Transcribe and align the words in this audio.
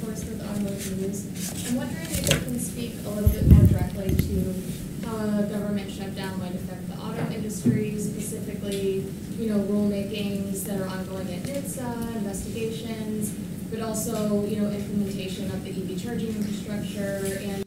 Forrest 0.00 0.26
with 0.26 1.00
News. 1.00 1.68
I'm 1.68 1.76
wondering 1.76 2.06
if 2.10 2.32
you 2.32 2.40
can 2.40 2.60
speak 2.60 2.94
a 3.04 3.08
little 3.10 3.30
bit 3.30 3.46
more 3.46 3.64
directly 3.66 4.14
to 4.14 4.54
how 5.06 5.16
a 5.38 5.42
government 5.44 5.90
shutdown 5.90 6.38
might 6.38 6.54
affect 6.54 6.88
the 6.88 6.94
auto 6.94 7.32
industry, 7.32 7.98
specifically, 7.98 9.06
you 9.38 9.50
know, 9.50 9.58
rulemakings 9.64 10.64
that 10.64 10.80
are 10.80 10.88
ongoing 10.88 11.32
at 11.32 11.42
NHTSA, 11.42 12.16
investigations, 12.16 13.34
but 13.70 13.80
also, 13.80 14.44
you 14.46 14.60
know, 14.60 14.70
implementation 14.70 15.46
of 15.46 15.64
the 15.64 15.70
EV 15.70 16.02
charging 16.02 16.28
infrastructure 16.28 17.38
and 17.42 17.65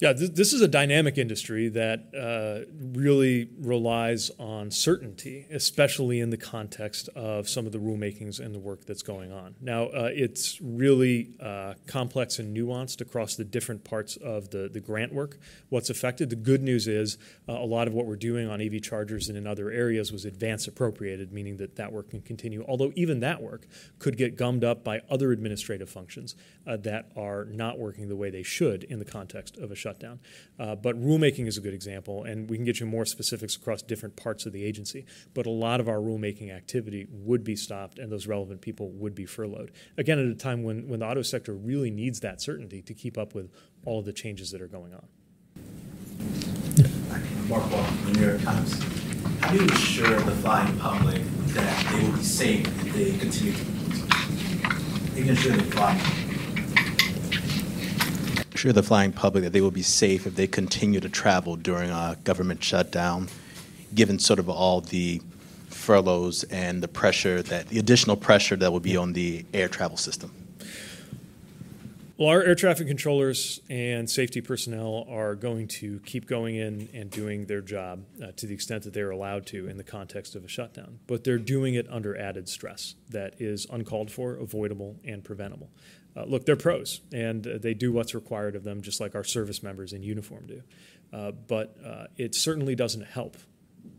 yeah, 0.00 0.12
th- 0.12 0.32
this 0.34 0.52
is 0.52 0.60
a 0.60 0.68
dynamic 0.68 1.18
industry 1.18 1.68
that 1.70 2.14
uh, 2.14 2.70
really 2.96 3.48
relies 3.58 4.30
on 4.38 4.70
certainty, 4.70 5.44
especially 5.50 6.20
in 6.20 6.30
the 6.30 6.36
context 6.36 7.08
of 7.16 7.48
some 7.48 7.66
of 7.66 7.72
the 7.72 7.78
rulemakings 7.78 8.38
and 8.38 8.54
the 8.54 8.60
work 8.60 8.84
that's 8.84 9.02
going 9.02 9.32
on. 9.32 9.56
Now, 9.60 9.86
uh, 9.86 10.10
it's 10.12 10.60
really 10.60 11.34
uh, 11.40 11.74
complex 11.88 12.38
and 12.38 12.56
nuanced 12.56 13.00
across 13.00 13.34
the 13.34 13.44
different 13.44 13.82
parts 13.82 14.16
of 14.16 14.50
the, 14.50 14.68
the 14.72 14.78
grant 14.78 15.12
work. 15.12 15.38
What's 15.68 15.90
affected? 15.90 16.30
The 16.30 16.36
good 16.36 16.62
news 16.62 16.86
is 16.86 17.18
uh, 17.48 17.54
a 17.54 17.66
lot 17.66 17.88
of 17.88 17.94
what 17.94 18.06
we're 18.06 18.14
doing 18.14 18.48
on 18.48 18.60
EV 18.60 18.80
chargers 18.82 19.28
and 19.28 19.36
in 19.36 19.48
other 19.48 19.68
areas 19.68 20.12
was 20.12 20.24
advance 20.24 20.68
appropriated, 20.68 21.32
meaning 21.32 21.56
that 21.56 21.74
that 21.74 21.92
work 21.92 22.10
can 22.10 22.20
continue. 22.20 22.64
Although 22.68 22.92
even 22.94 23.18
that 23.20 23.42
work 23.42 23.66
could 23.98 24.16
get 24.16 24.36
gummed 24.36 24.62
up 24.62 24.84
by 24.84 25.00
other 25.10 25.32
administrative 25.32 25.90
functions 25.90 26.36
uh, 26.68 26.76
that 26.76 27.10
are 27.16 27.46
not 27.46 27.80
working 27.80 28.08
the 28.08 28.16
way 28.16 28.30
they 28.30 28.44
should 28.44 28.84
in 28.84 29.00
the 29.00 29.04
context 29.04 29.56
of 29.56 29.72
a 29.72 29.76
shutdown. 29.88 30.20
Uh, 30.58 30.74
but 30.74 31.00
rulemaking 31.00 31.46
is 31.46 31.56
a 31.56 31.60
good 31.60 31.74
example, 31.74 32.24
and 32.24 32.48
we 32.50 32.56
can 32.56 32.64
get 32.64 32.80
you 32.80 32.86
more 32.86 33.04
specifics 33.04 33.56
across 33.56 33.82
different 33.82 34.16
parts 34.16 34.46
of 34.46 34.52
the 34.52 34.64
agency. 34.64 35.06
But 35.34 35.46
a 35.46 35.50
lot 35.50 35.80
of 35.80 35.88
our 35.88 35.98
rulemaking 35.98 36.54
activity 36.54 37.06
would 37.10 37.44
be 37.44 37.56
stopped, 37.56 37.98
and 37.98 38.12
those 38.12 38.26
relevant 38.26 38.60
people 38.60 38.90
would 38.90 39.14
be 39.14 39.26
furloughed. 39.26 39.72
Again, 39.96 40.18
at 40.18 40.26
a 40.26 40.34
time 40.34 40.62
when, 40.62 40.88
when 40.88 41.00
the 41.00 41.06
auto 41.06 41.22
sector 41.22 41.54
really 41.54 41.90
needs 41.90 42.20
that 42.20 42.40
certainty 42.40 42.82
to 42.82 42.94
keep 42.94 43.16
up 43.16 43.34
with 43.34 43.50
all 43.84 44.00
of 44.00 44.04
the 44.04 44.12
changes 44.12 44.50
that 44.50 44.60
are 44.60 44.68
going 44.68 44.92
on. 44.92 45.06
Mark 47.48 47.70
Walton, 47.72 48.12
the 48.12 48.12
New 48.18 48.26
York 48.26 48.42
Times. 48.42 48.82
How 49.40 49.52
do 49.52 49.58
you 49.58 49.70
assure 49.70 50.20
the 50.20 50.32
flying 50.32 50.78
public 50.78 51.22
that 51.48 51.92
they 51.92 52.02
will 52.04 52.16
be 52.16 52.22
safe 52.22 52.66
if 52.86 52.92
they 52.92 53.16
continue 53.16 53.52
to? 53.52 53.64
They 55.14 55.22
can 55.22 55.30
assure 55.30 55.56
the 55.56 55.64
flying 55.64 55.98
assure 58.58 58.72
the 58.72 58.82
flying 58.82 59.12
public 59.12 59.44
that 59.44 59.52
they 59.52 59.60
will 59.60 59.70
be 59.70 59.82
safe 59.82 60.26
if 60.26 60.34
they 60.34 60.48
continue 60.48 60.98
to 60.98 61.08
travel 61.08 61.54
during 61.54 61.90
a 61.90 62.16
government 62.24 62.60
shutdown, 62.60 63.28
given 63.94 64.18
sort 64.18 64.40
of 64.40 64.48
all 64.48 64.80
the 64.80 65.22
furloughs 65.68 66.42
and 66.50 66.82
the 66.82 66.88
pressure 66.88 67.40
that 67.40 67.68
the 67.68 67.78
additional 67.78 68.16
pressure 68.16 68.56
that 68.56 68.72
will 68.72 68.80
be 68.80 68.96
on 68.96 69.12
the 69.12 69.44
air 69.54 69.68
travel 69.68 69.96
system? 69.96 70.32
Well, 72.18 72.30
our 72.30 72.42
air 72.42 72.56
traffic 72.56 72.88
controllers 72.88 73.60
and 73.70 74.10
safety 74.10 74.40
personnel 74.40 75.06
are 75.08 75.36
going 75.36 75.68
to 75.68 76.00
keep 76.00 76.26
going 76.26 76.56
in 76.56 76.88
and 76.92 77.08
doing 77.12 77.46
their 77.46 77.60
job 77.60 78.06
uh, 78.20 78.32
to 78.38 78.46
the 78.48 78.54
extent 78.54 78.82
that 78.82 78.92
they're 78.92 79.12
allowed 79.12 79.46
to 79.46 79.68
in 79.68 79.76
the 79.76 79.84
context 79.84 80.34
of 80.34 80.44
a 80.44 80.48
shutdown. 80.48 80.98
But 81.06 81.22
they're 81.22 81.38
doing 81.38 81.74
it 81.74 81.86
under 81.88 82.18
added 82.18 82.48
stress 82.48 82.96
that 83.10 83.40
is 83.40 83.68
uncalled 83.70 84.10
for, 84.10 84.34
avoidable, 84.34 84.96
and 85.04 85.22
preventable. 85.22 85.70
Uh, 86.16 86.24
look, 86.24 86.44
they're 86.44 86.56
pros, 86.56 87.02
and 87.12 87.46
uh, 87.46 87.58
they 87.58 87.72
do 87.72 87.92
what's 87.92 88.16
required 88.16 88.56
of 88.56 88.64
them, 88.64 88.82
just 88.82 89.00
like 89.00 89.14
our 89.14 89.22
service 89.22 89.62
members 89.62 89.92
in 89.92 90.02
uniform 90.02 90.44
do. 90.48 90.62
Uh, 91.12 91.30
but 91.30 91.76
uh, 91.86 92.06
it 92.16 92.34
certainly 92.34 92.74
doesn't 92.74 93.06
help 93.06 93.36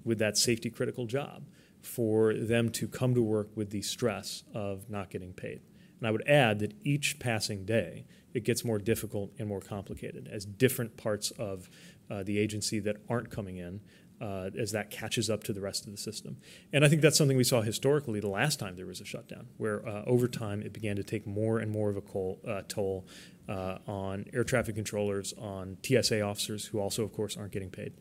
with 0.03 0.19
that 0.19 0.37
safety 0.37 0.69
critical 0.69 1.05
job 1.05 1.43
for 1.81 2.33
them 2.33 2.67
to 2.69 2.85
come 2.89 3.13
to 3.15 3.21
work 3.21 3.47
with 3.55 3.69
the 3.69 3.81
stress 3.81 4.43
of 4.53 4.89
not 4.89 5.09
getting 5.09 5.31
paid. 5.31 5.61
And 5.99 6.07
I 6.07 6.11
would 6.11 6.27
add 6.27 6.59
that 6.59 6.73
each 6.83 7.19
passing 7.19 7.65
day, 7.65 8.05
it 8.33 8.43
gets 8.43 8.63
more 8.63 8.79
difficult 8.79 9.31
and 9.39 9.47
more 9.47 9.61
complicated 9.61 10.29
as 10.31 10.45
different 10.45 10.97
parts 10.97 11.31
of 11.31 11.69
uh, 12.09 12.23
the 12.23 12.39
agency 12.39 12.79
that 12.79 12.97
aren't 13.09 13.29
coming 13.29 13.57
in 13.57 13.81
uh, 14.21 14.49
as 14.57 14.71
that 14.71 14.91
catches 14.91 15.29
up 15.29 15.43
to 15.45 15.53
the 15.53 15.61
rest 15.61 15.85
of 15.85 15.91
the 15.91 15.97
system. 15.97 16.37
And 16.73 16.83
I 16.83 16.89
think 16.89 17.01
that's 17.01 17.17
something 17.17 17.37
we 17.37 17.43
saw 17.43 17.61
historically 17.61 18.19
the 18.19 18.29
last 18.29 18.59
time 18.59 18.75
there 18.75 18.85
was 18.85 19.01
a 19.01 19.05
shutdown, 19.05 19.47
where 19.57 19.87
uh, 19.87 20.03
over 20.05 20.27
time 20.27 20.61
it 20.61 20.73
began 20.73 20.95
to 20.97 21.03
take 21.03 21.25
more 21.25 21.59
and 21.59 21.71
more 21.71 21.89
of 21.89 21.97
a 21.97 22.01
coal, 22.01 22.39
uh, 22.47 22.63
toll 22.67 23.05
uh, 23.47 23.77
on 23.87 24.25
air 24.33 24.43
traffic 24.43 24.75
controllers, 24.75 25.33
on 25.37 25.77
TSA 25.83 26.21
officers, 26.21 26.65
who 26.65 26.79
also, 26.79 27.03
of 27.03 27.13
course, 27.13 27.37
aren't 27.37 27.51
getting 27.51 27.69
paid. 27.69 27.93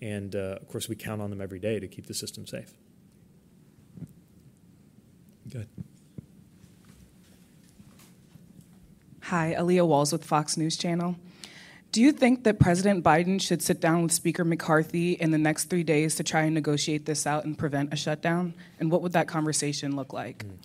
And 0.00 0.34
uh, 0.36 0.58
of 0.60 0.68
course, 0.68 0.88
we 0.88 0.96
count 0.96 1.22
on 1.22 1.30
them 1.30 1.40
every 1.40 1.58
day 1.58 1.80
to 1.80 1.88
keep 1.88 2.06
the 2.06 2.14
system 2.14 2.46
safe. 2.46 2.74
Good. 5.48 5.68
Hi, 9.26 9.54
Aaliyah 9.56 9.86
Walls 9.86 10.12
with 10.12 10.24
Fox 10.24 10.56
News 10.56 10.76
Channel. 10.76 11.14
Do 11.92 12.02
you 12.02 12.10
think 12.10 12.42
that 12.42 12.58
President 12.58 13.04
Biden 13.04 13.40
should 13.40 13.62
sit 13.62 13.80
down 13.80 14.02
with 14.02 14.10
Speaker 14.10 14.44
McCarthy 14.44 15.12
in 15.12 15.30
the 15.30 15.38
next 15.38 15.64
three 15.64 15.84
days 15.84 16.16
to 16.16 16.24
try 16.24 16.42
and 16.42 16.54
negotiate 16.54 17.06
this 17.06 17.24
out 17.26 17.44
and 17.44 17.56
prevent 17.56 17.92
a 17.92 17.96
shutdown? 17.96 18.52
And 18.80 18.90
what 18.90 19.00
would 19.00 19.12
that 19.12 19.28
conversation 19.28 19.94
look 19.94 20.12
like? 20.12 20.44
Mm. 20.44 20.56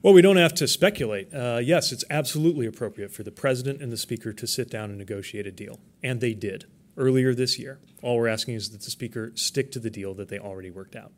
Well, 0.00 0.14
we 0.14 0.22
don't 0.22 0.38
have 0.38 0.54
to 0.54 0.66
speculate. 0.66 1.32
Uh, 1.34 1.60
yes, 1.62 1.92
it's 1.92 2.04
absolutely 2.08 2.66
appropriate 2.66 3.12
for 3.12 3.24
the 3.24 3.30
president 3.30 3.82
and 3.82 3.92
the 3.92 3.96
speaker 3.98 4.32
to 4.32 4.46
sit 4.46 4.70
down 4.70 4.88
and 4.88 4.98
negotiate 4.98 5.46
a 5.46 5.52
deal. 5.52 5.78
And 6.02 6.20
they 6.20 6.32
did 6.32 6.64
earlier 6.96 7.34
this 7.34 7.58
year. 7.58 7.78
All 8.02 8.16
we're 8.16 8.28
asking 8.28 8.54
is 8.54 8.70
that 8.70 8.82
the 8.82 8.90
speaker 8.90 9.32
stick 9.34 9.70
to 9.72 9.78
the 9.78 9.90
deal 9.90 10.14
that 10.14 10.28
they 10.28 10.38
already 10.38 10.70
worked 10.70 10.96
out. 10.96 11.12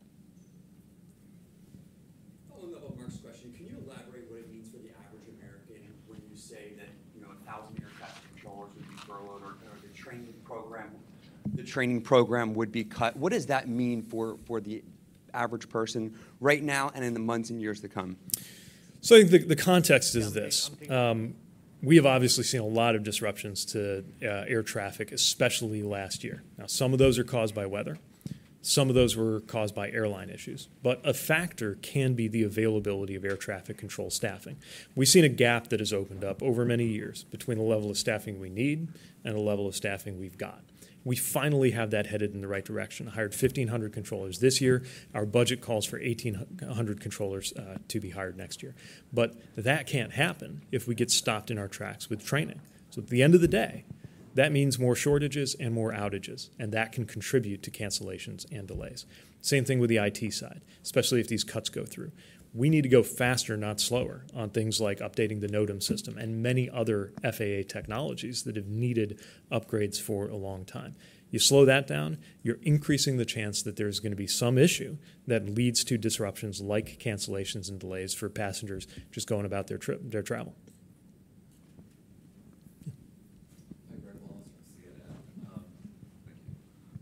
Training 9.93 10.33
program 10.43 10.91
the 11.53 11.63
training 11.63 12.01
program 12.01 12.53
would 12.53 12.71
be 12.71 12.83
cut. 12.83 13.15
What 13.15 13.31
does 13.31 13.45
that 13.47 13.67
mean 13.67 14.01
for, 14.01 14.37
for 14.45 14.59
the 14.59 14.83
average 15.33 15.69
person 15.69 16.17
right 16.39 16.61
now 16.61 16.91
and 16.95 17.03
in 17.03 17.13
the 17.13 17.19
months 17.19 17.49
and 17.49 17.61
years 17.61 17.81
to 17.81 17.87
come? 17.87 18.17
So 19.01 19.15
I 19.15 19.19
think 19.19 19.31
the, 19.31 19.37
the 19.39 19.55
context 19.55 20.15
is 20.15 20.33
this. 20.33 20.71
Um, 20.89 21.35
we 21.83 21.97
have 21.97 22.05
obviously 22.05 22.43
seen 22.43 22.61
a 22.61 22.65
lot 22.65 22.95
of 22.95 23.03
disruptions 23.03 23.65
to 23.65 24.03
uh, 24.23 24.45
air 24.47 24.63
traffic, 24.63 25.11
especially 25.11 25.83
last 25.83 26.23
year. 26.23 26.41
Now, 26.57 26.65
some 26.65 26.93
of 26.93 26.99
those 26.99 27.19
are 27.19 27.23
caused 27.23 27.53
by 27.53 27.67
weather. 27.67 27.99
Some 28.65 28.89
of 28.89 28.95
those 28.95 29.15
were 29.15 29.41
caused 29.41 29.75
by 29.75 29.91
airline 29.91 30.29
issues, 30.29 30.69
but 30.81 30.99
a 31.03 31.13
factor 31.13 31.75
can 31.81 32.15
be 32.15 32.27
the 32.27 32.43
availability 32.43 33.15
of 33.15 33.23
air 33.23 33.37
traffic 33.37 33.77
control 33.77 34.09
staffing. 34.09 34.57
We've 34.95 35.07
seen 35.07 35.23
a 35.23 35.29
gap 35.29 35.67
that 35.67 35.79
has 35.79 35.93
opened 35.93 36.23
up 36.23 36.41
over 36.41 36.65
many 36.65 36.85
years 36.85 37.25
between 37.25 37.59
the 37.59 37.63
level 37.63 37.91
of 37.91 37.97
staffing 37.97 38.39
we 38.39 38.49
need 38.49 38.87
and 39.23 39.35
the 39.35 39.39
level 39.39 39.67
of 39.67 39.75
staffing 39.75 40.19
we've 40.19 40.37
got 40.37 40.61
we 41.05 41.15
finally 41.15 41.71
have 41.71 41.91
that 41.91 42.07
headed 42.07 42.33
in 42.33 42.41
the 42.41 42.47
right 42.47 42.65
direction. 42.65 43.07
I 43.07 43.11
hired 43.11 43.31
1,500 43.31 43.93
controllers 43.93 44.39
this 44.39 44.59
year. 44.59 44.83
Our 45.13 45.25
budget 45.25 45.61
calls 45.61 45.85
for 45.85 45.99
1,800 45.99 46.99
controllers 46.99 47.53
uh, 47.53 47.77
to 47.89 47.99
be 47.99 48.09
hired 48.09 48.35
next 48.35 48.63
year. 48.63 48.73
But 49.13 49.35
that 49.55 49.85
can't 49.85 50.13
happen 50.13 50.63
if 50.71 50.87
we 50.87 50.95
get 50.95 51.11
stopped 51.11 51.51
in 51.51 51.59
our 51.59 51.67
tracks 51.67 52.09
with 52.09 52.25
training. 52.25 52.59
So 52.89 53.01
at 53.01 53.09
the 53.09 53.21
end 53.21 53.35
of 53.35 53.41
the 53.41 53.47
day, 53.47 53.85
that 54.35 54.51
means 54.51 54.77
more 54.77 54.95
shortages 54.95 55.55
and 55.59 55.73
more 55.73 55.91
outages, 55.91 56.49
and 56.59 56.71
that 56.71 56.91
can 56.91 57.05
contribute 57.05 57.63
to 57.63 57.71
cancellations 57.71 58.45
and 58.51 58.67
delays. 58.67 59.05
Same 59.41 59.65
thing 59.65 59.79
with 59.79 59.89
the 59.89 59.97
IT 59.97 60.33
side, 60.33 60.61
especially 60.83 61.19
if 61.19 61.27
these 61.27 61.43
cuts 61.43 61.69
go 61.69 61.85
through 61.85 62.11
we 62.55 62.69
need 62.69 62.83
to 62.83 62.89
go 62.89 63.03
faster, 63.03 63.57
not 63.57 63.81
slower, 63.81 64.25
on 64.33 64.49
things 64.49 64.79
like 64.79 64.99
updating 64.99 65.41
the 65.41 65.47
NOTAM 65.47 65.83
system 65.83 66.17
and 66.17 66.41
many 66.41 66.69
other 66.69 67.11
FAA 67.21 67.67
technologies 67.67 68.43
that 68.43 68.55
have 68.55 68.67
needed 68.67 69.19
upgrades 69.51 70.01
for 70.01 70.29
a 70.29 70.37
long 70.37 70.63
time. 70.63 70.95
You 71.29 71.39
slow 71.39 71.65
that 71.65 71.85
down, 71.85 72.17
you're 72.43 72.59
increasing 72.61 73.17
the 73.17 73.25
chance 73.25 73.61
that 73.63 73.75
there's 73.75 73.99
going 73.99 74.13
to 74.13 74.17
be 74.17 74.25
some 74.25 74.57
issue 74.57 74.97
that 75.27 75.49
leads 75.49 75.83
to 75.83 75.97
disruptions 75.97 76.61
like 76.61 76.97
cancellations 76.97 77.67
and 77.67 77.77
delays 77.77 78.13
for 78.13 78.29
passengers 78.29 78.87
just 79.11 79.27
going 79.27 79.45
about 79.45 79.67
their 79.67 79.77
trip, 79.77 79.99
their 80.01 80.23
travel. 80.23 80.55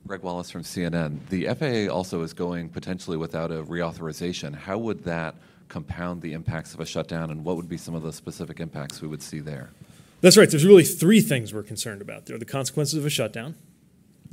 Greg 0.05 0.21
Wallace 0.21 0.51
from 0.51 0.63
CNN. 0.63 1.19
The 1.29 1.45
FAA 1.45 1.93
also 1.93 2.21
is 2.23 2.33
going 2.33 2.69
potentially 2.69 3.15
without 3.15 3.51
a 3.51 3.63
reauthorization. 3.63 4.53
How 4.53 4.77
would 4.77 5.03
that 5.05 5.35
compound 5.69 6.21
the 6.21 6.33
impacts 6.33 6.73
of 6.73 6.81
a 6.81 6.85
shutdown, 6.85 7.31
and 7.31 7.45
what 7.45 7.55
would 7.55 7.69
be 7.69 7.77
some 7.77 7.95
of 7.95 8.03
the 8.03 8.11
specific 8.11 8.59
impacts 8.59 9.01
we 9.01 9.07
would 9.07 9.21
see 9.21 9.39
there? 9.39 9.71
That's 10.21 10.37
right. 10.37 10.49
There's 10.49 10.65
really 10.65 10.83
three 10.83 11.21
things 11.21 11.53
we're 11.53 11.63
concerned 11.63 12.01
about. 12.01 12.25
There 12.25 12.35
are 12.35 12.39
the 12.39 12.45
consequences 12.45 12.99
of 12.99 13.05
a 13.05 13.09
shutdown, 13.09 13.55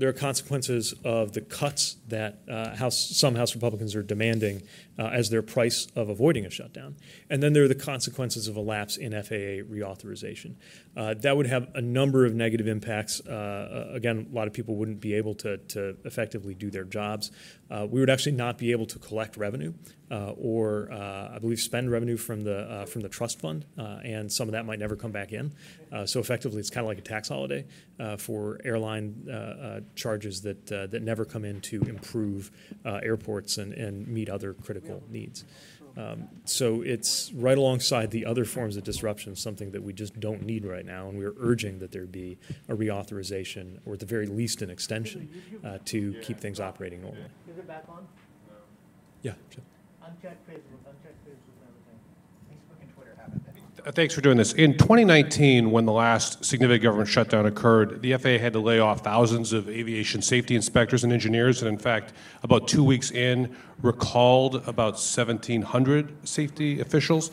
there 0.01 0.09
are 0.09 0.15
consequences 0.15 0.95
of 1.05 1.35
the 1.35 1.43
cuts 1.43 1.97
that 2.09 2.39
uh, 2.49 2.75
House, 2.75 2.97
some 2.97 3.35
House 3.35 3.55
Republicans 3.55 3.95
are 3.95 4.03
demanding 4.03 4.63
uh, 4.99 5.09
as 5.09 5.29
their 5.29 5.43
price 5.43 5.89
of 5.95 6.09
avoiding 6.09 6.47
a 6.47 6.51
shutdown. 6.51 6.97
And 7.29 7.43
then 7.43 7.53
there 7.53 7.65
are 7.65 7.69
the 7.69 7.75
consequences 7.75 8.49
of 8.49 8.57
a 8.57 8.61
lapse 8.61 8.97
in 8.97 9.13
FAA 9.13 9.63
reauthorization. 9.71 10.55
Uh, 10.97 11.13
that 11.19 11.37
would 11.37 11.47
have 11.47 11.69
a 11.75 11.83
number 11.83 12.25
of 12.25 12.35
negative 12.35 12.67
impacts. 12.67 13.21
Uh, 13.29 13.89
uh, 13.91 13.95
again, 13.95 14.27
a 14.33 14.35
lot 14.35 14.47
of 14.47 14.55
people 14.55 14.75
wouldn't 14.77 15.01
be 15.01 15.13
able 15.13 15.35
to, 15.35 15.59
to 15.59 15.95
effectively 16.07 16.55
do 16.55 16.71
their 16.71 16.85
jobs. 16.85 17.31
Uh, 17.71 17.87
we 17.89 18.01
would 18.01 18.11
actually 18.11 18.33
not 18.33 18.57
be 18.57 18.73
able 18.73 18.87
to 18.87 18.99
collect 18.99 19.37
revenue 19.37 19.75
or 20.11 20.91
uh, 20.93 21.31
I 21.35 21.39
believe 21.39 21.61
spend 21.61 21.91
revenue 21.91 22.17
from 22.17 22.43
the 22.43 22.59
uh, 22.61 22.87
from 22.87 23.03
the 23.03 23.09
trust 23.09 23.41
fund, 23.41 23.65
uh, 23.79 23.99
and 24.03 24.31
some 24.31 24.49
of 24.49 24.53
that 24.53 24.67
might 24.67 24.79
never 24.79 24.97
come 24.97 25.13
back 25.13 25.33
in. 25.33 25.53
Uh, 25.93 26.07
so 26.07 26.21
effectively, 26.21 26.59
it's 26.59 26.71
kind 26.71 26.85
of 26.85 26.89
like 26.89 26.99
a 26.99 27.03
tax 27.03 27.29
holiday 27.29 27.65
uh, 27.99 28.17
for 28.17 28.61
airline 28.65 29.27
uh, 29.29 29.33
uh, 29.33 29.81
charges 29.95 30.43
that 30.43 30.73
uh, 30.73 30.87
that 30.89 31.03
never 31.03 31.25
come 31.25 31.45
in 31.45 31.61
to 31.61 31.81
improve 31.83 32.51
uh, 32.85 33.01
airports 33.03 33.59
and, 33.59 33.73
and 33.75 34.07
meet 34.09 34.29
other 34.29 34.55
critical 34.55 35.03
needs. 35.09 35.45
Um, 35.97 36.29
so 36.45 36.83
it's 36.83 37.33
right 37.33 37.59
alongside 37.59 38.11
the 38.11 38.25
other 38.25 38.45
forms 38.45 38.77
of 38.77 38.85
disruption, 38.85 39.35
something 39.35 39.73
that 39.73 39.83
we 39.83 39.93
just 39.93 40.19
don't 40.21 40.43
need 40.43 40.65
right 40.65 40.87
now, 40.87 41.09
and 41.09 41.19
we're 41.19 41.35
urging 41.41 41.81
that 41.81 41.91
there 41.91 42.07
be 42.07 42.39
a 42.69 42.75
reauthorization, 42.75 43.81
or 43.85 43.95
at 43.95 44.01
the 44.01 44.07
very 44.07 44.27
least, 44.27 44.63
an 44.63 44.71
extension 44.71 45.29
uh, 45.65 45.79
to 45.87 46.15
keep 46.23 46.39
things 46.39 46.61
operating 46.61 47.03
normally. 47.03 47.25
Is 47.51 47.59
it 47.59 47.67
back 47.67 47.85
on? 47.89 48.07
Yeah. 49.23 49.33
sure. 49.53 49.65
Uncheck 50.11 50.35
Facebook, 50.49 50.83
uncheck 50.91 51.15
Facebook 51.25 51.55
everything. 51.63 52.01
Facebook 52.51 52.83
and 52.83 52.95
Twitter 52.95 53.17
have. 53.17 53.87
Uh, 53.87 53.93
Thanks 53.93 54.13
for 54.13 54.21
doing 54.21 54.37
this. 54.37 54.53
In 54.55 54.77
2019, 54.77 55.71
when 55.71 55.87
the 55.87 55.93
last 55.93 56.45
significant 56.45 56.83
government 56.83 57.09
shutdown 57.09 57.47
occurred, 57.47 58.03
the 58.03 58.17
FAA 58.17 58.39
had 58.39 58.53
to 58.55 58.59
lay 58.59 58.81
off 58.81 59.05
thousands 59.05 59.53
of 59.53 59.69
aviation 59.69 60.21
safety 60.21 60.57
inspectors 60.57 61.05
and 61.05 61.13
engineers, 61.13 61.63
and 61.63 61.69
in 61.69 61.79
fact, 61.79 62.13
about 62.43 62.67
two 62.67 62.83
weeks 62.83 63.13
in, 63.13 63.55
recalled 63.83 64.57
about 64.67 64.95
1,700 64.95 66.29
safety 66.29 66.81
officials. 66.81 67.31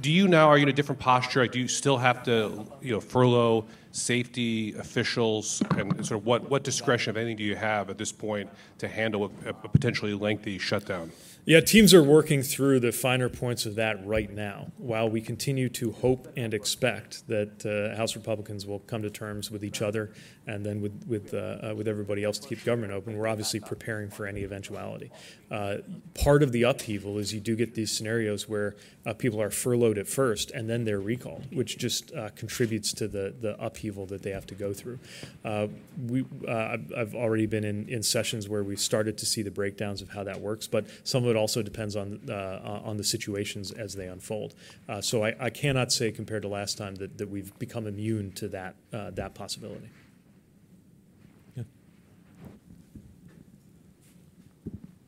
Do 0.00 0.10
you 0.10 0.26
now 0.26 0.48
are 0.48 0.56
you 0.56 0.64
in 0.64 0.68
a 0.68 0.72
different 0.72 1.00
posture? 1.00 1.42
Like, 1.42 1.52
do 1.52 1.60
you 1.60 1.68
still 1.68 1.98
have 1.98 2.24
to, 2.24 2.66
you 2.80 2.92
know, 2.92 3.00
furlough 3.00 3.64
safety 3.92 4.74
officials, 4.74 5.62
and 5.76 6.04
sort 6.04 6.20
of 6.20 6.26
what 6.26 6.50
what 6.50 6.64
discretion, 6.64 7.10
if 7.10 7.16
anything, 7.16 7.36
do 7.36 7.44
you 7.44 7.56
have 7.56 7.90
at 7.90 7.98
this 7.98 8.10
point 8.10 8.50
to 8.78 8.88
handle 8.88 9.30
a, 9.44 9.50
a 9.50 9.68
potentially 9.68 10.14
lengthy 10.14 10.58
shutdown? 10.58 11.12
Yeah, 11.44 11.58
teams 11.60 11.92
are 11.92 12.04
working 12.04 12.42
through 12.42 12.78
the 12.78 12.92
finer 12.92 13.28
points 13.28 13.66
of 13.66 13.74
that 13.74 14.06
right 14.06 14.32
now. 14.32 14.70
While 14.78 15.10
we 15.10 15.20
continue 15.20 15.68
to 15.70 15.90
hope 15.90 16.28
and 16.36 16.54
expect 16.54 17.26
that 17.26 17.66
uh, 17.66 17.96
House 17.96 18.14
Republicans 18.14 18.64
will 18.64 18.78
come 18.78 19.02
to 19.02 19.10
terms 19.10 19.50
with 19.50 19.64
each 19.64 19.82
other 19.82 20.12
and 20.46 20.64
then 20.64 20.80
with 20.80 21.04
with 21.06 21.34
uh, 21.34 21.70
uh, 21.70 21.74
with 21.76 21.88
everybody 21.88 22.22
else 22.22 22.38
to 22.38 22.48
keep 22.48 22.64
government 22.64 22.92
open, 22.92 23.16
we're 23.16 23.26
obviously 23.26 23.58
preparing 23.58 24.08
for 24.08 24.24
any 24.26 24.44
eventuality. 24.44 25.10
Uh, 25.50 25.78
part 26.14 26.42
of 26.44 26.52
the 26.52 26.62
upheaval 26.62 27.18
is 27.18 27.34
you 27.34 27.40
do 27.40 27.56
get 27.56 27.74
these 27.74 27.90
scenarios 27.90 28.48
where 28.48 28.74
uh, 29.04 29.12
people 29.12 29.40
are 29.42 29.50
furloughed 29.50 29.98
at 29.98 30.06
first 30.06 30.50
and 30.52 30.70
then 30.70 30.84
they're 30.84 31.00
recalled, 31.00 31.44
which 31.52 31.76
just 31.76 32.12
uh, 32.14 32.28
contributes 32.36 32.92
to 32.92 33.08
the 33.08 33.34
the 33.40 33.60
upheaval 33.64 34.06
that 34.06 34.22
they 34.22 34.30
have 34.30 34.46
to 34.46 34.54
go 34.54 34.72
through. 34.72 34.98
We 36.06 36.24
I've- 36.48 36.94
I've 36.96 37.14
already 37.14 37.46
been 37.46 37.64
in, 37.64 37.88
in 37.88 38.02
sessions 38.02 38.48
where 38.48 38.62
we've 38.62 38.80
started 38.80 39.18
to 39.18 39.26
see 39.26 39.42
the 39.42 39.50
breakdowns 39.50 40.02
of 40.02 40.10
how 40.10 40.22
that 40.24 40.40
works, 40.40 40.66
but 40.68 40.86
some 41.04 41.24
of 41.24 41.31
it 41.32 41.36
also 41.36 41.62
depends 41.62 41.96
on 41.96 42.20
uh, 42.30 42.80
on 42.84 42.96
the 42.96 43.04
situations 43.04 43.72
as 43.72 43.94
they 43.94 44.06
unfold. 44.06 44.54
Uh, 44.88 45.00
so 45.00 45.24
I, 45.24 45.34
I 45.40 45.50
cannot 45.50 45.90
say 45.90 46.12
compared 46.12 46.42
to 46.42 46.48
last 46.48 46.78
time 46.78 46.94
that, 46.96 47.18
that 47.18 47.28
we've 47.28 47.52
become 47.58 47.86
immune 47.88 48.30
to 48.32 48.48
that 48.48 48.76
uh, 48.92 49.10
that 49.10 49.34
possibility. 49.34 49.88
Yeah, 51.56 51.64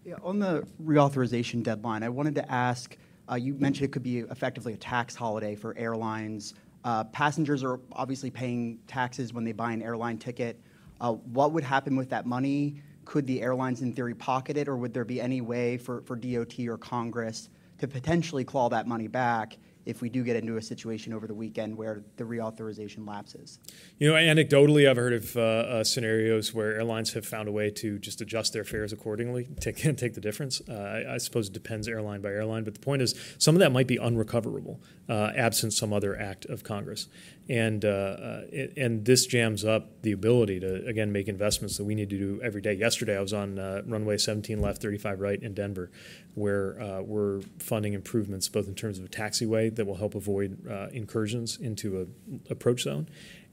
yeah. 0.05 0.15
on 0.23 0.39
the 0.39 0.67
reauthorization 0.83 1.63
deadline, 1.63 2.03
I 2.03 2.09
wanted 2.09 2.35
to 2.37 2.51
ask, 2.51 2.97
uh, 3.31 3.37
you 3.37 3.55
mentioned 3.55 3.87
it 3.87 3.93
could 3.93 4.03
be 4.03 4.19
effectively 4.19 4.73
a 4.73 4.77
tax 4.77 5.15
holiday 5.15 5.55
for 5.55 5.77
airlines. 5.77 6.55
Uh, 6.85 7.05
Passengers 7.05 7.63
are 7.65 7.81
obviously 7.93 8.31
paying 8.31 8.79
taxes 8.87 9.33
when 9.33 9.45
they 9.45 9.53
buy 9.53 9.73
an 9.73 9.83
airline 9.83 10.19
ticket. 10.19 10.61
Uh, 11.01 11.13
What 11.13 11.53
would 11.53 11.65
happen 11.65 11.97
with 11.97 12.11
that 12.11 12.27
money? 12.27 12.83
Could 13.05 13.27
the 13.27 13.43
airlines 13.43 13.83
in 13.83 13.93
theory 13.93 14.15
pocket 14.15 14.57
it, 14.57 14.69
or 14.69 14.77
would 14.77 14.95
there 14.95 15.05
be 15.05 15.21
any 15.21 15.41
way 15.41 15.77
for, 15.77 16.03
for 16.03 16.17
DOT 16.17 16.59
or 16.61 16.79
Congress 16.79 17.49
to 17.79 17.89
potentially 17.89 18.45
claw 18.45 18.69
that 18.69 18.87
money 18.87 19.09
back 19.09 19.59
if 19.87 20.01
we 20.01 20.09
do 20.09 20.23
get 20.23 20.37
into 20.37 20.57
a 20.57 20.63
situation 20.63 21.13
over 21.13 21.27
the 21.27 21.35
weekend 21.35 21.77
where 21.77 22.03
the 22.17 22.25
reauthorization 22.25 23.07
lapses? 23.07 23.59
You 23.99 24.09
know, 24.09 24.15
anecdotally, 24.15 24.89
I've 24.89 24.97
heard 24.97 25.13
of 25.13 25.37
uh, 25.37 25.41
uh, 25.41 25.85
scenarios 25.85 26.55
where 26.55 26.75
airlines 26.75 27.13
have 27.13 27.27
found 27.27 27.49
a 27.49 27.53
way 27.53 27.71
to 27.71 27.99
just 27.99 28.21
adjust 28.21 28.53
their 28.53 28.65
fares 28.65 28.93
accordingly, 28.93 29.49
take 29.61 29.77
take 29.97 30.15
the 30.15 30.21
difference. 30.21 30.61
Uh, 30.69 31.05
I, 31.09 31.15
I 31.15 31.19
suppose 31.19 31.49
it 31.49 31.53
depends 31.53 31.89
airline 31.89 32.21
by 32.21 32.31
airline, 32.31 32.65
but 32.65 32.75
the 32.75 32.81
point 32.81 33.03
is, 33.03 33.15
some 33.39 33.55
of 33.55 33.61
that 33.61 33.73
might 33.73 33.87
be 33.87 33.99
unrecoverable, 33.99 34.81
uh, 35.09 35.33
absent 35.37 35.73
some 35.73 35.93
other 35.93 36.19
act 36.19 36.47
of 36.47 36.65
Congress, 36.65 37.09
and 37.49 37.85
uh, 37.85 37.89
uh, 37.89 38.43
and 38.77 39.05
this 39.05 39.27
jams 39.27 39.65
up 39.65 40.03
the 40.03 40.13
ability 40.13 40.61
to 40.61 40.87
again 40.87 41.13
make 41.13 41.29
investments 41.29 41.77
that 41.77 41.85
we 41.85 41.95
need 41.95 42.11
to 42.11 42.19
do 42.19 42.41
every 42.43 42.63
day. 42.63 42.73
Yesterday, 42.73 43.17
I 43.17 43.21
was 43.21 43.33
on 43.33 43.59
uh, 43.59 43.83
runway 43.87 44.17
17 44.17 44.61
left, 44.61 44.81
35 44.81 45.21
right 45.21 45.43
in 45.43 45.55
Denver, 45.55 45.91
where 46.35 46.81
uh, 46.81 47.03
we're 47.03 47.43
funding 47.59 47.93
improvements 47.93 48.49
both 48.49 48.67
in 48.67 48.75
terms 48.75 48.99
of 48.99 49.05
a 49.05 49.09
taxiway 49.09 49.75
that 49.75 49.87
will 49.87 49.97
help 49.97 50.15
avoid 50.15 50.67
uh, 50.69 50.89
incursions 50.93 51.59
into 51.59 52.01
a 52.01 52.51
approach 52.53 52.83
zone 52.83 53.09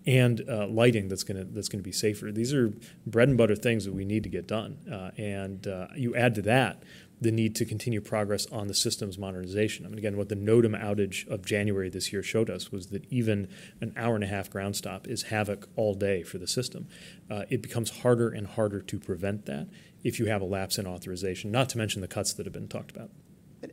and 0.08 0.44
uh, 0.50 0.68
lighting 0.68 1.08
that's 1.08 1.24
going 1.24 1.38
to 1.38 1.44
that's 1.44 1.70
going 1.70 1.80
to 1.80 1.84
be 1.88 1.92
safer. 1.92 2.32
These 2.32 2.54
are 2.54 2.74
bread 3.06 3.28
and 3.28 3.38
butter 3.38 3.56
things 3.56 3.86
that 3.86 3.94
we 3.94 4.06
need 4.06 4.24
to 4.24 4.30
get 4.30 4.48
done, 4.48 4.78
uh, 4.92 5.12
and 5.18 5.68
uh, 5.68 5.88
you 5.96 6.16
add 6.16 6.36
to 6.36 6.42
that 6.44 6.84
the 7.22 7.32
need 7.32 7.56
to 7.56 7.66
continue 7.66 8.02
progress 8.02 8.48
on 8.48 8.68
the 8.68 8.74
systems 8.74 9.18
modernization. 9.18 9.86
I 9.86 9.90
mean, 9.90 10.00
again, 10.00 10.18
what 10.18 10.30
the 10.30 10.36
NOTAM 10.36 10.76
outage 10.82 11.28
of 11.28 11.46
January 11.46 11.88
this 11.88 12.12
year 12.12 12.24
showed 12.24 12.50
us 12.50 12.72
was 12.72 12.88
that 12.88 13.06
even 13.12 13.48
an 13.80 13.94
hour 13.96 14.16
and 14.16 14.24
a 14.24 14.28
half 14.28 14.50
ground 14.50 14.76
stop 14.76 15.08
is 15.08 15.24
havoc 15.24 15.70
all 15.76 15.94
day 15.94 16.24
for 16.24 16.40
the 16.40 16.48
system. 16.48 16.88
Uh, 17.30 17.44
it 17.50 17.62
becomes 17.62 18.02
harder 18.02 18.30
and 18.30 18.48
harder 18.48 18.82
to 18.82 19.00
prevent 19.00 19.46
that 19.46 19.68
if 20.04 20.20
you 20.20 20.26
have 20.26 20.42
a 20.42 20.46
lapse 20.46 20.80
in 20.80 20.88
authorization. 20.88 21.52
Not 21.52 21.70
to 21.70 21.78
mention 21.78 22.02
the 22.02 22.08
cuts 22.08 22.34
that 22.34 22.48
have 22.48 22.54
been 22.54 22.68
talked 22.68 22.90
about. 22.90 23.12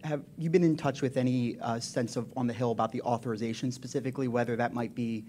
Have 0.04 0.22
you 0.36 0.50
been 0.50 0.64
in 0.64 0.76
touch 0.76 1.00
with 1.00 1.16
any 1.16 1.58
uh, 1.60 1.80
sense 1.80 2.16
of 2.16 2.30
on 2.36 2.46
the 2.46 2.52
Hill 2.52 2.72
about 2.72 2.92
the 2.92 3.00
authorization 3.00 3.72
specifically, 3.72 4.28
whether 4.28 4.54
that 4.56 4.74
might 4.74 4.94
be 4.94 5.24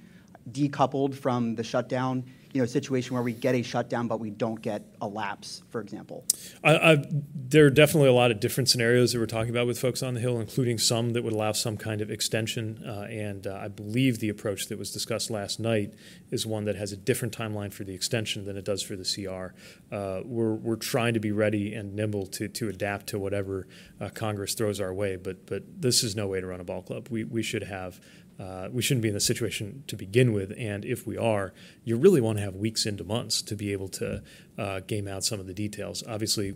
decoupled 0.51 1.15
from 1.15 1.55
the 1.55 1.63
shutdown? 1.63 2.23
You 2.51 2.61
know, 2.61 2.65
situation 2.65 3.13
where 3.13 3.21
we 3.21 3.33
get 3.33 3.53
a 3.53 3.61
shutdown 3.61 4.07
but 4.07 4.19
we 4.19 4.31
don't 4.31 4.59
get 4.59 4.81
a 5.01 5.07
lapse, 5.07 5.61
for 5.69 5.81
example. 5.81 6.25
I, 6.63 6.93
I, 6.93 7.05
there 7.35 7.65
are 7.67 7.69
definitely 7.69 8.09
a 8.09 8.13
lot 8.13 8.31
of 8.31 8.39
different 8.39 8.69
scenarios 8.69 9.13
that 9.13 9.19
we're 9.19 9.27
talking 9.27 9.51
about 9.51 9.67
with 9.67 9.79
folks 9.79 10.01
on 10.01 10.15
the 10.15 10.19
Hill, 10.19 10.39
including 10.39 10.79
some 10.79 11.11
that 11.11 11.23
would 11.23 11.33
allow 11.33 11.51
some 11.51 11.77
kind 11.77 12.01
of 12.01 12.09
extension. 12.09 12.83
Uh, 12.83 13.01
and 13.03 13.45
uh, 13.45 13.59
I 13.61 13.67
believe 13.67 14.17
the 14.17 14.29
approach 14.29 14.67
that 14.67 14.79
was 14.79 14.91
discussed 14.91 15.29
last 15.29 15.59
night 15.59 15.93
is 16.31 16.47
one 16.47 16.65
that 16.65 16.75
has 16.75 16.91
a 16.91 16.97
different 16.97 17.37
timeline 17.37 17.71
for 17.71 17.83
the 17.83 17.93
extension 17.93 18.45
than 18.45 18.57
it 18.57 18.65
does 18.65 18.81
for 18.81 18.95
the 18.95 19.05
CR. 19.05 19.53
Uh, 19.93 20.21
we're, 20.25 20.55
we're 20.55 20.75
trying 20.75 21.13
to 21.13 21.19
be 21.19 21.31
ready 21.31 21.75
and 21.75 21.95
nimble 21.95 22.25
to, 22.27 22.47
to 22.47 22.67
adapt 22.67 23.07
to 23.07 23.19
whatever 23.19 23.67
uh, 24.01 24.09
Congress 24.09 24.55
throws 24.55 24.79
our 24.79 24.93
way, 24.93 25.15
but, 25.15 25.45
but 25.45 25.63
this 25.79 26.03
is 26.03 26.15
no 26.15 26.27
way 26.27 26.41
to 26.41 26.47
run 26.47 26.59
a 26.59 26.63
ball 26.63 26.81
club. 26.81 27.07
We, 27.11 27.23
we 27.23 27.43
should 27.43 27.63
have. 27.63 27.99
Uh, 28.39 28.69
we 28.71 28.81
shouldn't 28.81 29.01
be 29.01 29.09
in 29.09 29.13
this 29.13 29.25
situation 29.25 29.83
to 29.87 29.97
begin 29.97 30.31
with, 30.31 30.53
and 30.57 30.85
if 30.85 31.05
we 31.05 31.17
are, 31.17 31.53
you 31.83 31.97
really 31.97 32.21
want 32.21 32.37
to 32.37 32.43
have 32.43 32.55
weeks 32.55 32.85
into 32.85 33.03
months 33.03 33.41
to 33.41 33.55
be 33.55 33.73
able 33.73 33.89
to 33.89 34.23
uh, 34.57 34.79
game 34.81 35.09
out 35.09 35.25
some 35.25 35.41
of 35.41 35.47
the 35.47 35.53
details. 35.53 36.03
Obviously, 36.07 36.53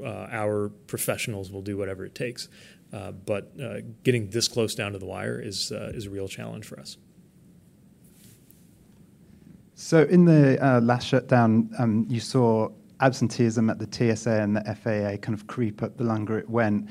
uh, 0.00 0.28
our 0.30 0.68
professionals 0.86 1.50
will 1.50 1.62
do 1.62 1.76
whatever 1.76 2.04
it 2.04 2.14
takes, 2.14 2.48
uh, 2.92 3.10
but 3.10 3.50
uh, 3.60 3.78
getting 4.04 4.30
this 4.30 4.46
close 4.46 4.76
down 4.76 4.92
to 4.92 4.98
the 4.98 5.06
wire 5.06 5.40
is 5.40 5.72
uh, 5.72 5.90
is 5.92 6.06
a 6.06 6.10
real 6.10 6.28
challenge 6.28 6.64
for 6.64 6.78
us. 6.78 6.98
So, 9.74 10.02
in 10.02 10.24
the 10.26 10.56
last 10.82 11.08
shutdown, 11.08 11.68
um, 11.80 12.06
you 12.08 12.20
saw 12.20 12.68
absenteeism 13.00 13.70
at 13.70 13.78
the 13.80 13.88
TSA 13.90 14.40
and 14.40 14.56
the 14.56 14.62
FAA 14.62 15.16
kind 15.16 15.34
of 15.36 15.48
creep 15.48 15.82
up 15.82 15.96
the 15.96 16.04
longer 16.04 16.38
it 16.38 16.48
went. 16.48 16.88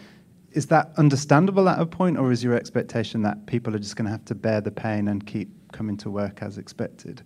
Is 0.53 0.67
that 0.67 0.91
understandable 0.97 1.67
at 1.67 1.79
a 1.79 1.85
point, 1.85 2.17
or 2.17 2.31
is 2.31 2.43
your 2.43 2.55
expectation 2.55 3.23
that 3.23 3.45
people 3.47 3.75
are 3.75 3.79
just 3.79 3.95
going 3.95 4.05
to 4.05 4.11
have 4.11 4.25
to 4.25 4.35
bear 4.35 4.61
the 4.61 4.71
pain 4.71 5.07
and 5.07 5.25
keep 5.25 5.49
coming 5.71 5.97
to 5.97 6.09
work 6.09 6.41
as 6.41 6.57
expected? 6.57 7.23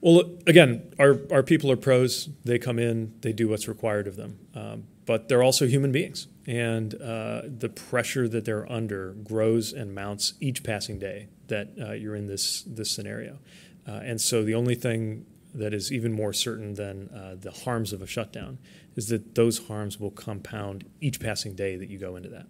Well, 0.00 0.22
again, 0.46 0.94
our, 0.98 1.20
our 1.30 1.42
people 1.42 1.70
are 1.70 1.76
pros. 1.76 2.28
They 2.44 2.58
come 2.58 2.78
in, 2.78 3.14
they 3.20 3.32
do 3.32 3.48
what's 3.48 3.68
required 3.68 4.06
of 4.06 4.16
them. 4.16 4.38
Um, 4.54 4.84
but 5.04 5.28
they're 5.28 5.42
also 5.42 5.66
human 5.66 5.90
beings. 5.90 6.28
And 6.46 6.94
uh, 6.94 7.42
the 7.44 7.68
pressure 7.68 8.28
that 8.28 8.44
they're 8.44 8.70
under 8.70 9.12
grows 9.12 9.72
and 9.72 9.94
mounts 9.94 10.34
each 10.40 10.62
passing 10.62 10.98
day 10.98 11.28
that 11.48 11.70
uh, 11.80 11.92
you're 11.92 12.14
in 12.14 12.26
this, 12.26 12.62
this 12.62 12.90
scenario. 12.90 13.38
Uh, 13.86 14.00
and 14.04 14.20
so 14.20 14.44
the 14.44 14.54
only 14.54 14.74
thing 14.74 15.24
that 15.58 15.74
is 15.74 15.92
even 15.92 16.12
more 16.12 16.32
certain 16.32 16.74
than 16.74 17.08
uh, 17.10 17.36
the 17.38 17.50
harms 17.50 17.92
of 17.92 18.02
a 18.02 18.06
shutdown 18.06 18.58
is 18.96 19.08
that 19.08 19.34
those 19.34 19.66
harms 19.66 20.00
will 20.00 20.10
compound 20.10 20.84
each 21.00 21.20
passing 21.20 21.54
day 21.54 21.76
that 21.76 21.88
you 21.88 21.98
go 21.98 22.16
into 22.16 22.28
that. 22.28 22.46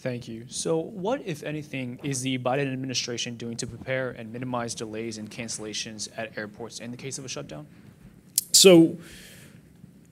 Thank 0.00 0.28
you. 0.28 0.46
So, 0.48 0.78
what, 0.78 1.20
if 1.26 1.42
anything, 1.42 2.00
is 2.02 2.22
the 2.22 2.38
Biden 2.38 2.72
administration 2.72 3.36
doing 3.36 3.58
to 3.58 3.66
prepare 3.66 4.10
and 4.10 4.32
minimize 4.32 4.74
delays 4.74 5.18
and 5.18 5.30
cancellations 5.30 6.08
at 6.16 6.38
airports 6.38 6.80
in 6.80 6.90
the 6.90 6.96
case 6.96 7.18
of 7.18 7.26
a 7.26 7.28
shutdown? 7.28 7.66
So, 8.52 8.96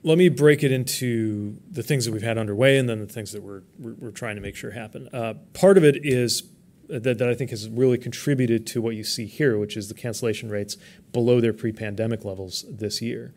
let 0.03 0.19
me 0.19 0.29
break 0.29 0.63
it 0.63 0.71
into 0.71 1.57
the 1.71 1.81
things 1.81 2.05
that 2.05 2.11
we've 2.11 2.21
had 2.21 2.37
underway 2.37 2.77
and 2.77 2.87
then 2.87 2.99
the 2.99 3.11
things 3.11 3.31
that 3.31 3.41
we're, 3.41 3.63
we're, 3.79 3.95
we're 3.95 4.11
trying 4.11 4.35
to 4.35 4.43
make 4.43 4.55
sure 4.55 4.69
happen. 4.69 5.09
Uh, 5.11 5.33
part 5.53 5.75
of 5.75 5.83
it 5.83 6.05
is 6.05 6.43
that, 6.89 7.17
that 7.19 7.29
I 7.29 7.35
think 7.35 7.51
has 7.51 7.69
really 7.69 7.97
contributed 7.97 8.65
to 8.67 8.81
what 8.81 8.95
you 8.95 9.03
see 9.03 9.25
here, 9.25 9.57
which 9.57 9.77
is 9.77 9.87
the 9.87 9.93
cancellation 9.93 10.49
rates 10.49 10.75
below 11.13 11.39
their 11.39 11.53
pre 11.53 11.71
pandemic 11.71 12.25
levels 12.25 12.65
this 12.69 13.01
year. 13.01 13.33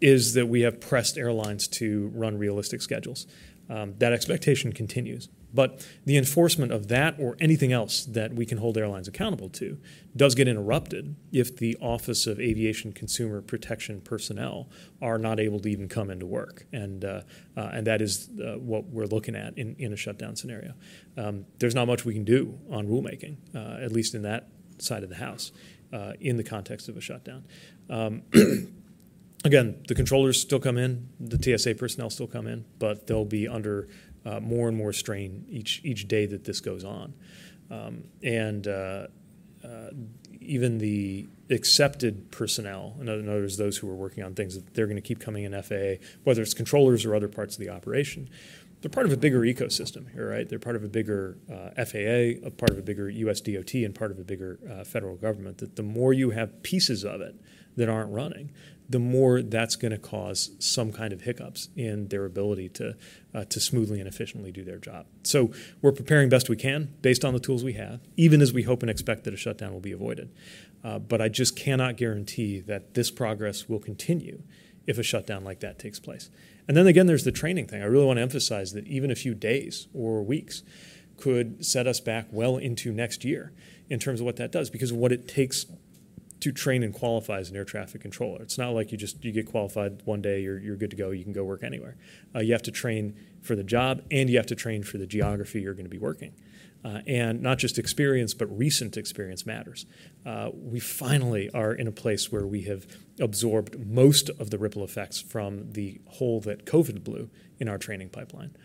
is 0.00 0.34
that 0.34 0.48
we 0.48 0.62
have 0.62 0.80
pressed 0.80 1.16
airlines 1.16 1.68
to 1.68 2.10
run 2.14 2.36
realistic 2.36 2.82
schedules. 2.82 3.26
Um, 3.70 3.94
that 3.98 4.12
expectation 4.12 4.72
continues. 4.72 5.28
But 5.54 5.86
the 6.04 6.16
enforcement 6.16 6.72
of 6.72 6.88
that 6.88 7.16
or 7.18 7.36
anything 7.40 7.72
else 7.72 8.04
that 8.04 8.34
we 8.34 8.46
can 8.46 8.58
hold 8.58 8.78
airlines 8.78 9.08
accountable 9.08 9.48
to 9.50 9.78
does 10.16 10.34
get 10.34 10.48
interrupted 10.48 11.16
if 11.30 11.56
the 11.56 11.76
Office 11.80 12.26
of 12.26 12.40
Aviation 12.40 12.92
Consumer 12.92 13.42
Protection 13.42 14.00
personnel 14.00 14.68
are 15.00 15.18
not 15.18 15.38
able 15.38 15.60
to 15.60 15.68
even 15.68 15.88
come 15.88 16.10
into 16.10 16.26
work. 16.26 16.66
And, 16.72 17.04
uh, 17.04 17.22
uh, 17.56 17.70
and 17.72 17.86
that 17.86 18.00
is 18.00 18.30
uh, 18.40 18.58
what 18.58 18.86
we're 18.86 19.06
looking 19.06 19.34
at 19.36 19.56
in, 19.58 19.76
in 19.78 19.92
a 19.92 19.96
shutdown 19.96 20.36
scenario. 20.36 20.74
Um, 21.16 21.46
there's 21.58 21.74
not 21.74 21.86
much 21.86 22.04
we 22.04 22.14
can 22.14 22.24
do 22.24 22.58
on 22.70 22.88
rulemaking, 22.88 23.36
uh, 23.54 23.82
at 23.82 23.92
least 23.92 24.14
in 24.14 24.22
that 24.22 24.48
side 24.78 25.02
of 25.02 25.08
the 25.08 25.16
House, 25.16 25.52
uh, 25.92 26.12
in 26.20 26.36
the 26.36 26.44
context 26.44 26.88
of 26.88 26.96
a 26.96 27.00
shutdown. 27.00 27.44
Um, 27.90 28.22
again, 29.44 29.82
the 29.88 29.94
controllers 29.94 30.40
still 30.40 30.60
come 30.60 30.78
in, 30.78 31.08
the 31.20 31.58
TSA 31.58 31.74
personnel 31.74 32.10
still 32.10 32.26
come 32.26 32.46
in, 32.46 32.64
but 32.78 33.06
they'll 33.06 33.24
be 33.24 33.46
under 33.46 33.88
uh, 34.24 34.40
more 34.40 34.68
and 34.68 34.76
more 34.76 34.92
strain 34.92 35.44
each 35.48 35.80
each 35.84 36.08
day 36.08 36.26
that 36.26 36.44
this 36.44 36.60
goes 36.60 36.84
on, 36.84 37.14
um, 37.70 38.04
and 38.22 38.66
uh, 38.68 39.06
uh, 39.64 39.90
even 40.40 40.78
the 40.78 41.28
accepted 41.50 42.30
personnel, 42.30 42.96
in 43.00 43.08
other 43.08 43.22
words, 43.22 43.56
those 43.56 43.76
who 43.76 43.88
are 43.88 43.94
working 43.94 44.24
on 44.24 44.34
things, 44.34 44.54
that 44.54 44.74
they're 44.74 44.86
going 44.86 44.96
to 44.96 45.02
keep 45.02 45.20
coming 45.20 45.44
in 45.44 45.62
FAA, 45.62 46.04
whether 46.24 46.42
it's 46.42 46.54
controllers 46.54 47.04
or 47.04 47.14
other 47.14 47.28
parts 47.28 47.54
of 47.56 47.60
the 47.60 47.68
operation. 47.68 48.28
They're 48.82 48.90
part 48.90 49.06
of 49.06 49.12
a 49.12 49.16
bigger 49.16 49.40
ecosystem 49.42 50.12
here, 50.12 50.28
right? 50.28 50.48
They're 50.48 50.58
part 50.58 50.74
of 50.74 50.82
a 50.82 50.88
bigger 50.88 51.38
uh, 51.48 51.84
FAA, 51.84 52.44
a 52.46 52.50
part 52.50 52.70
of 52.70 52.78
a 52.78 52.82
bigger 52.82 53.08
US 53.08 53.40
DOT, 53.40 53.74
and 53.74 53.94
part 53.94 54.10
of 54.10 54.18
a 54.18 54.24
bigger 54.24 54.58
uh, 54.68 54.82
federal 54.82 55.16
government. 55.16 55.58
That 55.58 55.76
the 55.76 55.84
more 55.84 56.12
you 56.12 56.30
have 56.30 56.62
pieces 56.64 57.04
of 57.04 57.20
it 57.20 57.36
that 57.76 57.88
aren't 57.88 58.10
running, 58.10 58.50
the 58.88 58.98
more 58.98 59.40
that's 59.40 59.76
going 59.76 59.92
to 59.92 59.98
cause 59.98 60.50
some 60.58 60.92
kind 60.92 61.12
of 61.12 61.22
hiccups 61.22 61.68
in 61.76 62.08
their 62.08 62.24
ability 62.24 62.68
to, 62.70 62.96
uh, 63.32 63.44
to 63.44 63.60
smoothly 63.60 64.00
and 64.00 64.08
efficiently 64.08 64.50
do 64.50 64.64
their 64.64 64.78
job. 64.78 65.06
So 65.22 65.52
we're 65.80 65.92
preparing 65.92 66.28
best 66.28 66.48
we 66.48 66.56
can 66.56 66.92
based 67.02 67.24
on 67.24 67.32
the 67.32 67.40
tools 67.40 67.62
we 67.62 67.74
have, 67.74 68.00
even 68.16 68.42
as 68.42 68.52
we 68.52 68.64
hope 68.64 68.82
and 68.82 68.90
expect 68.90 69.24
that 69.24 69.32
a 69.32 69.36
shutdown 69.36 69.72
will 69.72 69.80
be 69.80 69.92
avoided. 69.92 70.34
Uh, 70.84 70.98
but 70.98 71.22
I 71.22 71.28
just 71.28 71.56
cannot 71.56 71.96
guarantee 71.96 72.60
that 72.60 72.94
this 72.94 73.10
progress 73.10 73.68
will 73.68 73.78
continue 73.78 74.42
if 74.86 74.98
a 74.98 75.02
shutdown 75.02 75.44
like 75.44 75.60
that 75.60 75.78
takes 75.78 75.98
place. 75.98 76.30
And 76.68 76.76
then 76.76 76.86
again, 76.86 77.06
there's 77.06 77.24
the 77.24 77.32
training 77.32 77.66
thing. 77.66 77.82
I 77.82 77.86
really 77.86 78.06
want 78.06 78.18
to 78.18 78.22
emphasize 78.22 78.72
that 78.72 78.86
even 78.86 79.10
a 79.10 79.14
few 79.14 79.34
days 79.34 79.88
or 79.94 80.22
weeks 80.22 80.62
could 81.18 81.64
set 81.64 81.86
us 81.86 82.00
back 82.00 82.26
well 82.30 82.56
into 82.56 82.92
next 82.92 83.24
year 83.24 83.52
in 83.88 83.98
terms 83.98 84.20
of 84.20 84.26
what 84.26 84.36
that 84.36 84.52
does, 84.52 84.70
because 84.70 84.90
of 84.90 84.96
what 84.96 85.12
it 85.12 85.28
takes 85.28 85.66
to 86.40 86.50
train 86.50 86.82
and 86.82 86.92
qualify 86.92 87.38
as 87.38 87.50
an 87.50 87.56
air 87.56 87.64
traffic 87.64 88.00
controller. 88.00 88.42
It's 88.42 88.58
not 88.58 88.70
like 88.70 88.90
you 88.90 88.98
just 88.98 89.24
you 89.24 89.30
get 89.30 89.46
qualified 89.46 90.02
one 90.04 90.20
day, 90.20 90.40
you're, 90.42 90.58
you're 90.58 90.76
good 90.76 90.90
to 90.90 90.96
go, 90.96 91.10
you 91.10 91.22
can 91.22 91.32
go 91.32 91.44
work 91.44 91.62
anywhere. 91.62 91.96
Uh, 92.34 92.40
you 92.40 92.52
have 92.52 92.62
to 92.62 92.72
train 92.72 93.14
for 93.42 93.54
the 93.54 93.62
job 93.62 94.02
and 94.10 94.28
you 94.28 94.36
have 94.38 94.46
to 94.46 94.56
train 94.56 94.82
for 94.82 94.98
the 94.98 95.06
geography 95.06 95.60
you're 95.60 95.74
going 95.74 95.84
to 95.84 95.90
be 95.90 95.98
working. 95.98 96.32
Uh, 96.84 97.00
and 97.06 97.40
not 97.40 97.58
just 97.58 97.78
experience, 97.78 98.34
but 98.34 98.46
recent 98.58 98.96
experience 98.96 99.46
matters. 99.46 99.86
Uh, 100.26 100.50
we 100.52 100.80
finally 100.80 101.48
are 101.54 101.72
in 101.72 101.86
a 101.86 101.92
place 101.92 102.32
where 102.32 102.44
we 102.44 102.62
have 102.62 102.86
absorbed 103.20 103.86
most 103.86 104.30
of 104.30 104.50
the 104.50 104.58
ripple 104.58 104.82
effects 104.82 105.20
from 105.20 105.72
the 105.72 106.00
hole 106.06 106.40
that 106.40 106.66
COVID 106.66 107.04
blew 107.04 107.30
in 107.60 107.68
our 107.68 107.78
training 107.78 108.08
pipeline, 108.08 108.56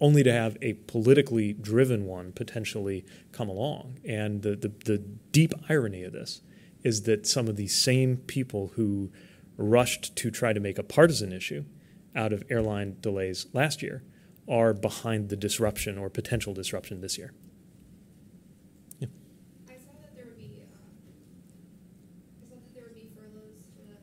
only 0.00 0.22
to 0.22 0.32
have 0.32 0.56
a 0.62 0.72
politically 0.86 1.52
driven 1.52 2.06
one 2.06 2.32
potentially 2.32 3.04
come 3.30 3.50
along. 3.50 3.98
And 4.08 4.40
the, 4.40 4.56
the, 4.56 4.72
the 4.86 4.98
deep 5.32 5.52
irony 5.68 6.02
of 6.02 6.12
this 6.14 6.40
is 6.82 7.02
that 7.02 7.26
some 7.26 7.46
of 7.46 7.56
the 7.56 7.68
same 7.68 8.16
people 8.16 8.72
who 8.76 9.10
rushed 9.58 10.16
to 10.16 10.30
try 10.30 10.54
to 10.54 10.60
make 10.60 10.78
a 10.78 10.82
partisan 10.82 11.32
issue 11.32 11.64
out 12.14 12.32
of 12.32 12.42
airline 12.48 12.96
delays 13.00 13.46
last 13.52 13.82
year 13.82 14.02
are 14.48 14.72
behind 14.72 15.28
the 15.28 15.36
disruption 15.36 15.98
or 15.98 16.08
potential 16.08 16.54
disruption 16.54 17.00
this 17.02 17.18
year. 17.18 17.34
I 19.68 19.74
saw 19.74 19.92
that 20.00 20.14
there 20.14 20.24
would 20.26 20.38
be, 20.38 20.62
uh, 20.62 20.78
I 22.40 22.48
saw 22.48 22.54
that 22.54 22.74
there 22.74 22.84
would 22.84 22.94
be 22.94 23.10
furloughs 23.14 23.66
to 23.74 23.82
the. 23.82 23.98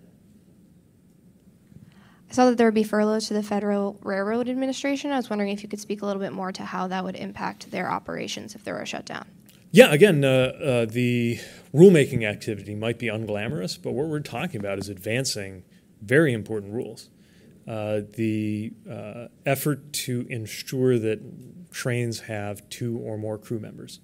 I 2.34 2.36
saw 2.36 2.46
that 2.50 2.58
there 2.58 2.66
would 2.66 2.74
be 2.74 2.82
furloughs 2.82 3.28
to 3.28 3.36
the 3.36 3.44
Federal 3.44 4.00
Railroad 4.02 4.50
Administration. 4.50 5.12
I 5.12 5.18
was 5.18 5.30
wondering 5.30 5.52
if 5.52 5.62
you 5.62 5.70
could 5.70 5.80
speak 5.80 6.02
a 6.02 6.08
little 6.08 6.20
bit 6.20 6.34
more 6.34 6.52
to 6.52 6.64
how 6.64 6.88
that 6.88 7.04
would 7.04 7.16
impact 7.16 7.70
their 7.70 7.88
operations 7.88 8.56
if 8.56 8.64
there 8.64 8.74
were 8.74 8.82
a 8.82 8.88
shutdown. 8.88 9.28
Yeah, 9.70 9.94
again, 9.94 10.26
uh, 10.26 10.28
uh, 10.28 10.86
the 10.86 11.40
rulemaking 11.76 12.28
activity 12.28 12.74
might 12.74 12.98
be 12.98 13.06
unglamorous, 13.06 13.80
but 13.80 13.92
what 13.92 14.08
we're 14.08 14.20
talking 14.20 14.60
about 14.60 14.80
is 14.80 14.90
advancing 14.90 15.64
very 16.02 16.34
important 16.34 16.74
rules. 16.74 17.12
Uh, 17.68 18.02
the 18.16 18.74
uh, 18.90 19.28
effort 19.46 19.94
to 19.94 20.26
ensure 20.28 20.98
that 20.98 21.20
trains 21.72 22.22
have 22.22 22.68
two 22.70 22.98
or 22.98 23.16
more 23.16 23.38
crew 23.38 23.60
members, 23.60 24.00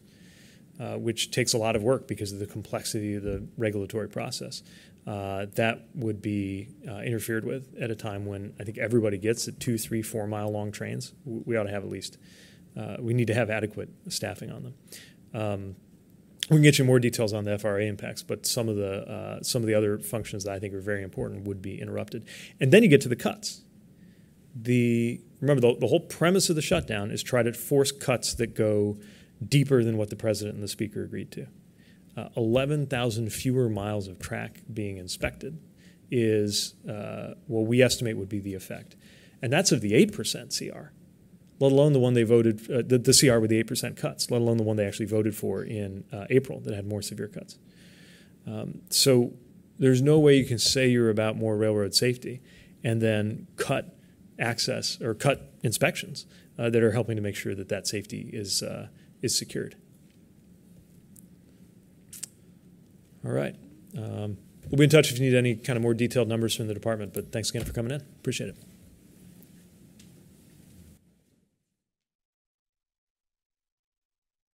uh, 0.80 0.98
which 0.98 1.32
takes 1.32 1.54
a 1.54 1.58
lot 1.58 1.76
of 1.76 1.82
work 1.82 2.08
because 2.08 2.32
of 2.32 2.38
the 2.38 2.46
complexity 2.46 3.16
of 3.16 3.24
the 3.24 3.44
regulatory 3.58 4.08
process. 4.08 4.62
Uh, 5.08 5.48
that 5.56 5.88
would 5.96 6.22
be 6.22 6.70
interfered 7.04 7.44
with 7.44 7.76
at 7.82 7.90
a 7.90 7.96
time 7.96 8.26
when 8.26 8.54
I 8.60 8.64
think 8.64 8.78
everybody 8.78 9.18
gets 9.18 9.46
that 9.46 9.60
two, 9.60 9.78
three, 9.78 10.02
four 10.02 10.28
mile 10.28 10.52
long 10.52 10.72
trains. 10.72 11.14
We 11.26 11.56
ought 11.58 11.64
to 11.64 11.72
have 11.72 11.84
at 11.84 11.90
least, 11.90 12.18
we 13.00 13.14
need 13.14 13.28
to 13.28 13.34
have 13.34 13.50
adequate 13.50 13.90
staffing 14.08 14.52
on 14.52 14.64
them. 14.64 14.74
Um, 15.34 15.76
we 16.50 16.56
can 16.56 16.64
get 16.64 16.80
you 16.80 16.86
more 16.86 17.00
details 17.00 17.32
on 17.32 17.44
the 17.44 17.58
FRA 17.60 17.84
impacts, 17.84 18.24
but 18.24 18.46
some 18.46 18.70
of 18.70 18.76
the 18.76 19.08
uh, 19.08 19.44
some 19.44 19.62
of 19.62 19.68
the 19.68 19.76
other 19.76 20.00
functions 20.00 20.46
that 20.46 20.54
I 20.54 20.60
think 20.60 20.74
are 20.74 20.82
very 20.82 21.04
important 21.04 21.46
would 21.46 21.62
be 21.62 21.80
interrupted. 21.80 22.26
And 22.60 22.72
then 22.72 22.82
you 22.82 22.90
get 22.90 23.02
to 23.02 23.10
the 23.10 23.16
cuts. 23.16 23.62
The 24.56 25.22
remember 25.42 25.62
the, 25.62 25.76
the 25.80 25.88
whole 25.88 26.00
premise 26.00 26.50
of 26.50 26.56
the 26.56 26.62
shutdown 26.62 27.12
is 27.12 27.22
try 27.22 27.44
to 27.44 27.54
force 27.54 27.92
cuts 27.92 28.34
that 28.36 28.56
go 28.56 28.98
deeper 29.48 29.84
than 29.84 29.98
what 29.98 30.10
the 30.10 30.16
president 30.16 30.56
and 30.56 30.64
the 30.64 30.68
speaker 30.68 31.04
agreed 31.04 31.32
to. 31.32 31.48
Uh, 32.20 32.30
Eleven 32.36 32.86
thousand 32.86 33.32
fewer 33.32 33.70
miles 33.70 34.08
of 34.08 34.20
track 34.20 34.62
being 34.74 34.98
inspected 34.98 35.60
is 36.12 36.76
uh, 36.90 37.36
what 37.48 37.68
we 37.68 37.82
estimate 37.82 38.18
would 38.18 38.30
be 38.30 38.40
the 38.40 38.56
effect, 38.56 38.96
and 39.42 39.54
that's 39.54 39.72
of 39.72 39.82
the 39.82 39.94
eight 39.94 40.14
percent 40.14 40.56
CR 40.58 40.92
let 41.60 41.72
alone 41.72 41.94
the 41.94 42.00
one 42.00 42.14
they 42.14 42.24
voted, 42.24 42.62
uh, 42.72 42.82
the, 42.86 42.98
the, 42.98 43.14
CR 43.14 43.40
with 43.40 43.50
the 43.50 43.62
8% 43.62 43.98
cuts, 43.98 44.32
let 44.32 44.42
alone 44.42 44.58
the 44.58 44.64
one 44.64 44.78
they 44.78 44.86
actually 44.86 45.06
voted 45.06 45.36
for 45.36 45.64
in 45.64 46.06
uh, 46.12 46.26
April 46.30 46.60
that 46.62 46.74
had 46.74 46.88
more 46.88 47.02
severe 47.02 47.28
cuts. 47.28 47.58
Um, 48.48 48.82
so 48.90 49.34
there's 49.78 50.02
no 50.02 50.20
way 50.20 50.38
you 50.38 50.46
can 50.46 50.58
say 50.58 50.88
you're 50.88 51.10
about 51.10 51.36
more 51.36 51.58
railroad 51.58 51.94
safety 51.94 52.42
and 52.84 53.02
then 53.02 53.48
cut 53.58 53.98
access 54.40 55.00
or 55.02 55.14
cut 55.14 55.54
inspections 55.62 56.26
uh, 56.58 56.70
that 56.70 56.82
are 56.82 56.92
helping 56.92 57.18
to 57.18 57.22
make 57.22 57.36
sure 57.36 57.54
that 57.56 57.68
that 57.70 57.88
safety 57.88 58.30
is, 58.32 58.64
uh, 58.64 58.88
is 59.22 59.38
secured. 59.38 59.76
All 63.26 63.32
right. 63.32 63.56
Um, 63.98 64.38
we'll 64.70 64.78
be 64.78 64.84
in 64.86 64.90
touch 64.90 65.12
if 65.12 65.20
you 65.20 65.30
need 65.30 65.38
any 65.38 65.56
kind 65.56 65.78
of 65.78 65.84
more 65.84 65.94
detailed 65.94 66.28
numbers 66.28 66.56
from 66.56 66.68
the 66.68 66.74
department, 66.74 67.14
but 67.14 67.32
thanks 67.32 67.50
again 67.50 67.64
for 67.64 67.74
coming 67.74 67.92
in. 67.92 68.02
Appreciate 68.02 68.50
it. 68.50 68.58